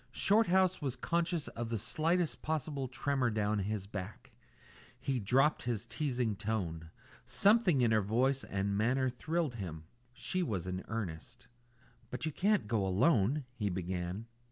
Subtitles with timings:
[0.11, 4.31] Shorthouse was conscious of the slightest possible tremor down his back.
[4.99, 6.89] He dropped his teasing tone.
[7.23, 9.83] Something in her voice and manner thrilled him.
[10.11, 11.47] She was in earnest.
[12.09, 14.25] "But you can't go alone" he began.